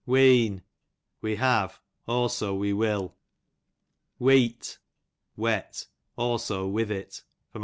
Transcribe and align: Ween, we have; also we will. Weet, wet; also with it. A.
Ween, 0.07 0.63
we 1.21 1.35
have; 1.35 1.79
also 2.07 2.55
we 2.55 2.73
will. 2.73 3.15
Weet, 4.17 4.79
wet; 5.35 5.85
also 6.17 6.67
with 6.67 6.89
it. 6.89 7.21
A. 7.53 7.59